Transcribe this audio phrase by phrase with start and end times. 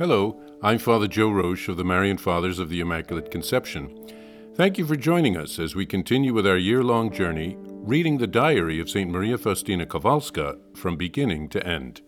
[0.00, 4.08] Hello, I'm Father Joe Roesch of the Marian Fathers of the Immaculate Conception.
[4.54, 8.26] Thank you for joining us as we continue with our year long journey reading the
[8.26, 9.10] diary of St.
[9.10, 12.00] Maria Faustina Kowalska from beginning to end.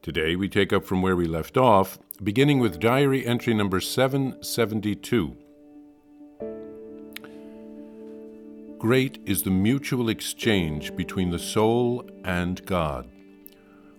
[0.00, 5.36] Today we take up from where we left off, beginning with diary entry number 772.
[8.78, 13.10] Great is the mutual exchange between the soul and God.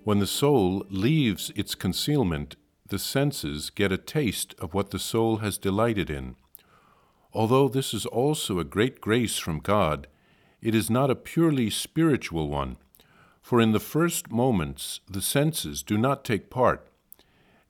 [0.05, 2.55] When the soul leaves its concealment
[2.89, 6.35] the senses get a taste of what the soul has delighted in.
[7.33, 10.07] Although this is also a great grace from God,
[10.61, 12.77] it is not a purely spiritual one,
[13.41, 16.87] for in the first moments the senses do not take part.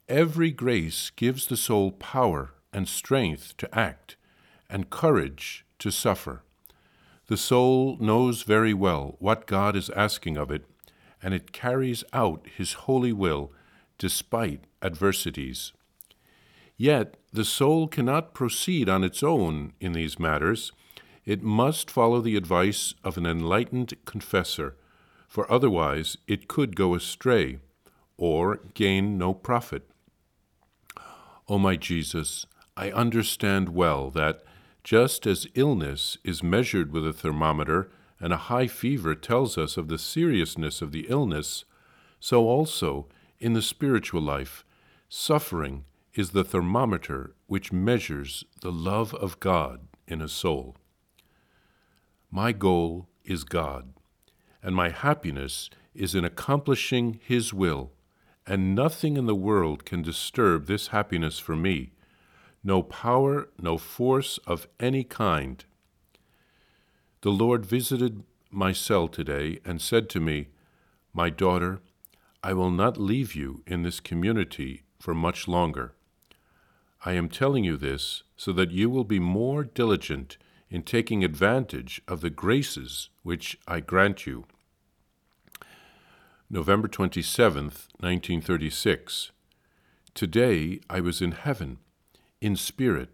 [0.07, 4.15] Every grace gives the soul power and strength to act,
[4.69, 6.43] and courage to suffer.
[7.27, 10.65] The soul knows very well what God is asking of it,
[11.21, 13.51] and it carries out His holy will
[13.97, 15.73] despite adversities.
[16.77, 20.71] Yet the soul cannot proceed on its own in these matters.
[21.25, 24.75] It must follow the advice of an enlightened confessor,
[25.27, 27.59] for otherwise it could go astray
[28.17, 29.89] or gain no profit.
[30.97, 34.43] O oh my Jesus, I understand well that,
[34.83, 39.87] just as illness is measured with a thermometer and a high fever tells us of
[39.87, 41.65] the seriousness of the illness,
[42.19, 43.07] so also
[43.39, 44.65] in the spiritual life,
[45.09, 50.75] suffering is the thermometer which measures the love of God in a soul.
[52.31, 53.93] My goal is God,
[54.63, 57.91] and my happiness is in accomplishing His will,
[58.45, 61.91] and nothing in the world can disturb this happiness for me,
[62.63, 65.63] no power, no force of any kind.
[67.21, 70.47] The Lord visited my cell today and said to me,
[71.13, 71.81] My daughter,
[72.47, 75.95] I will not leave you in this community for much longer.
[77.03, 80.37] I am telling you this so that you will be more diligent
[80.69, 84.45] in taking advantage of the graces which I grant you.
[86.49, 89.31] November 27th, 1936.
[90.13, 91.79] Today I was in heaven,
[92.39, 93.09] in spirit,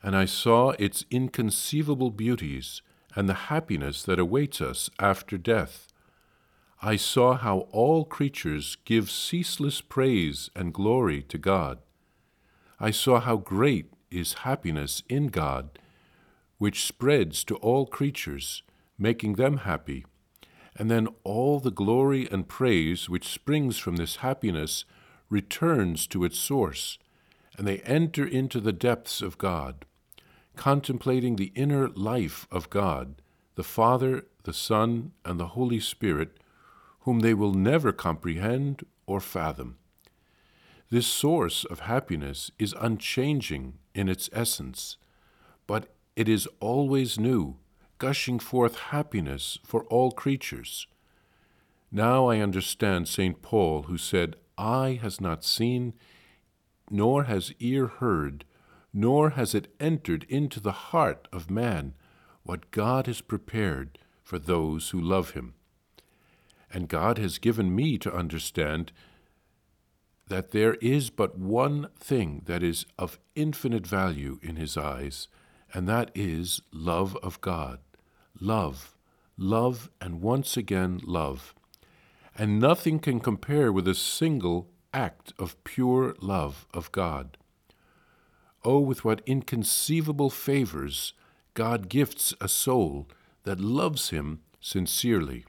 [0.00, 2.82] and I saw its inconceivable beauties
[3.16, 5.89] and the happiness that awaits us after death.
[6.82, 11.78] I saw how all creatures give ceaseless praise and glory to God.
[12.78, 15.78] I saw how great is happiness in God,
[16.56, 18.62] which spreads to all creatures,
[18.98, 20.06] making them happy.
[20.74, 24.86] And then all the glory and praise which springs from this happiness
[25.28, 26.98] returns to its source,
[27.58, 29.84] and they enter into the depths of God,
[30.56, 33.20] contemplating the inner life of God,
[33.54, 36.39] the Father, the Son, and the Holy Spirit
[37.00, 39.76] whom they will never comprehend or fathom.
[40.90, 44.96] This source of happiness is unchanging in its essence,
[45.66, 47.56] but it is always new,
[47.98, 50.86] gushing forth happiness for all creatures.
[51.92, 53.40] Now I understand St.
[53.40, 55.94] Paul, who said, Eye has not seen,
[56.90, 58.44] nor has ear heard,
[58.92, 61.94] nor has it entered into the heart of man
[62.42, 65.54] what God has prepared for those who love him.
[66.72, 68.92] And God has given me to understand
[70.28, 75.26] that there is but one thing that is of infinite value in His eyes,
[75.74, 77.80] and that is love of God.
[78.40, 78.94] Love,
[79.36, 81.54] love, and once again love.
[82.38, 87.36] And nothing can compare with a single act of pure love of God.
[88.64, 91.12] Oh, with what inconceivable favors
[91.54, 93.08] God gifts a soul
[93.42, 95.44] that loves Him sincerely.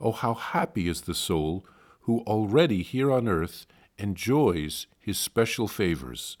[0.00, 1.64] Oh, how happy is the soul
[2.02, 3.66] who already here on earth
[3.98, 6.38] enjoys his special favors.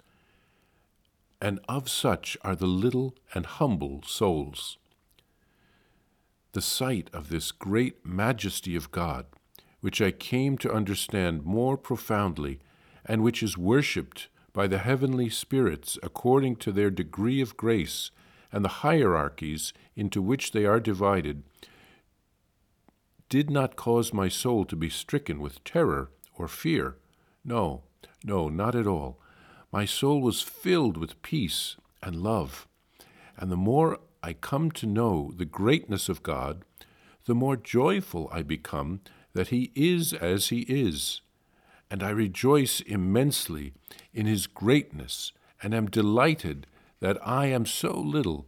[1.42, 4.78] And of such are the little and humble souls.
[6.52, 9.26] The sight of this great majesty of God,
[9.80, 12.60] which I came to understand more profoundly,
[13.04, 18.10] and which is worshipped by the heavenly spirits according to their degree of grace
[18.52, 21.44] and the hierarchies into which they are divided,
[23.30, 26.96] did not cause my soul to be stricken with terror or fear.
[27.44, 27.84] No,
[28.24, 29.20] no, not at all.
[29.72, 32.66] My soul was filled with peace and love.
[33.38, 36.64] And the more I come to know the greatness of God,
[37.26, 39.00] the more joyful I become
[39.32, 41.20] that He is as He is.
[41.88, 43.72] And I rejoice immensely
[44.12, 45.32] in His greatness
[45.62, 46.66] and am delighted
[46.98, 48.46] that I am so little,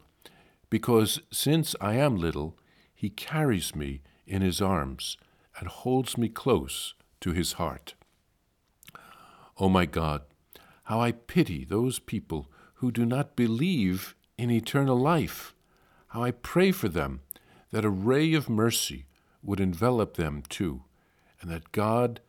[0.71, 2.57] because since I am little,
[2.93, 4.01] He carries me
[4.33, 5.19] in his arms
[5.61, 7.93] and holds me close to his heart.
[8.95, 10.23] O oh my God,
[10.85, 15.55] how I pity those people who do not believe in eternal life,
[16.09, 17.21] how I pray for them
[17.73, 19.05] that a ray of mercy
[19.43, 20.85] would envelop them too,
[21.43, 22.21] and that God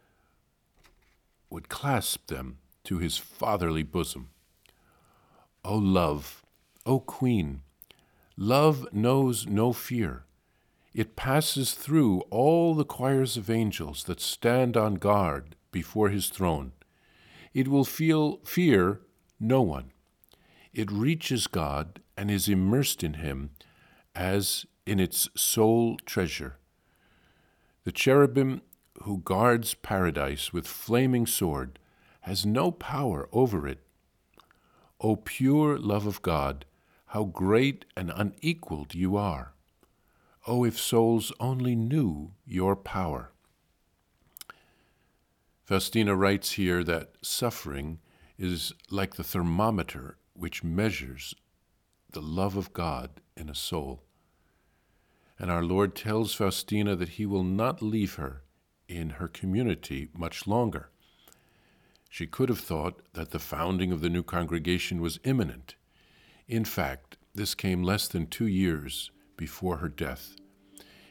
[1.49, 4.29] would clasp them to his fatherly bosom.
[5.63, 6.43] O love,
[6.85, 7.61] O queen,
[8.35, 10.25] love knows no fear.
[10.93, 16.73] It passes through all the choirs of angels that stand on guard before his throne.
[17.53, 19.01] It will feel fear
[19.39, 19.91] no one.
[20.71, 23.51] It reaches God and is immersed in him
[24.15, 26.57] as in its sole treasure.
[27.85, 28.61] The cherubim
[29.01, 31.79] who guards paradise with flaming sword
[32.21, 33.79] has no power over it.
[35.01, 36.65] O pure love of God,
[37.07, 39.52] how great and unequaled you are!
[40.45, 43.31] Oh, if souls only knew your power!
[45.63, 47.99] Faustina writes here that suffering
[48.37, 51.33] is like the thermometer which measures
[52.11, 54.03] the love of God in a soul.
[55.39, 58.43] And our Lord tells Faustina that he will not leave her
[58.89, 60.89] in her community much longer.
[62.09, 65.75] She could have thought that the founding of the new congregation was imminent.
[66.47, 70.35] In fact, this came less than two years before her death.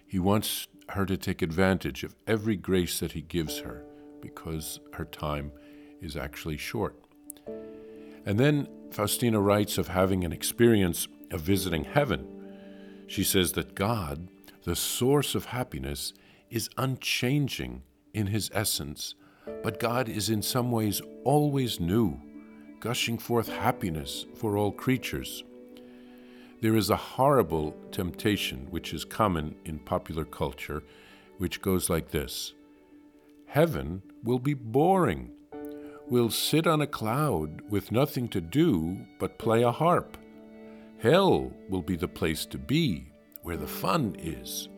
[0.06, 3.84] He wants her to take advantage of every grace that he gives her
[4.20, 5.52] because her time
[6.00, 6.96] is actually short.
[8.24, 12.26] And then Faustina writes of having an experience of visiting heaven.
[13.06, 14.28] She says that God,
[14.64, 16.12] the source of happiness,
[16.50, 17.82] is unchanging
[18.12, 19.14] in his essence
[19.62, 22.20] but God is in some ways always new,
[22.80, 25.44] gushing forth happiness for all creatures.
[26.62, 30.84] There is a horrible temptation which is common in popular culture,
[31.38, 32.52] which goes like this
[33.46, 35.32] Heaven will be boring.
[36.08, 40.16] We'll sit on a cloud with nothing to do but play a harp.
[41.00, 43.10] Hell will be the place to be,
[43.42, 44.68] where the fun is.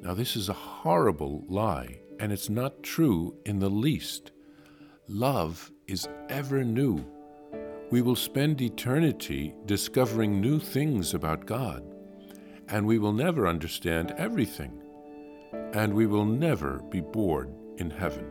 [0.00, 4.30] Now, this is a horrible lie and it's not true in the least.
[5.08, 7.04] Love is ever new.
[7.90, 11.82] We will spend eternity discovering new things about God,
[12.68, 14.82] and we will never understand everything,
[15.72, 18.26] and we will never be bored in heaven.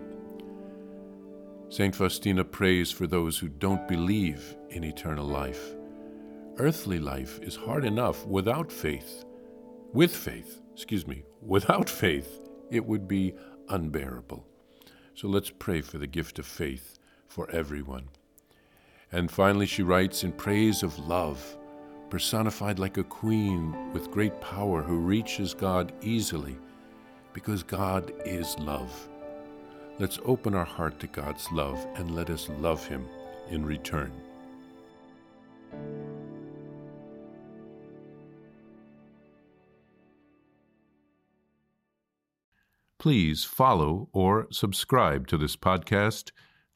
[1.69, 1.95] St.
[1.95, 5.75] Faustina prays for those who don't believe in eternal life.
[6.59, 9.25] Earthly life is hard enough without faith.
[9.91, 12.39] With faith, excuse me, without faith,
[12.69, 13.33] it would be
[13.69, 14.45] unbearable.
[15.15, 18.09] So let's pray for the gift of faith for everyone.
[19.11, 21.57] And finally, she writes in praise of love,
[22.09, 26.57] personified like a queen with great power who reaches God easily,
[27.33, 29.09] because God is love.
[29.99, 33.05] Let's open our heart to God's love and let us love Him
[33.49, 34.11] in return.
[43.07, 46.31] please follow or subscribe to this podcast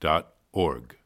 [0.00, 0.99] dot org.